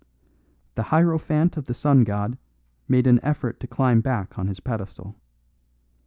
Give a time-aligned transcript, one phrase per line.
[0.73, 2.39] The hierophant of the sun god
[2.87, 5.15] made an effort to climb back on his pedestal.